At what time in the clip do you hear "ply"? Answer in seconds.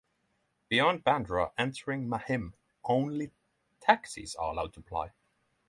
4.81-5.11